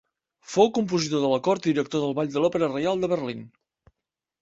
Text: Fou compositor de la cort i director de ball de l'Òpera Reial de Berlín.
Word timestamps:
Fou 0.53 0.71
compositor 0.77 1.21
de 1.27 1.29
la 1.35 1.39
cort 1.49 1.69
i 1.69 1.73
director 1.75 2.05
de 2.07 2.19
ball 2.21 2.35
de 2.39 2.45
l'Òpera 2.47 2.73
Reial 2.75 3.07
de 3.07 3.15
Berlín. 3.17 3.49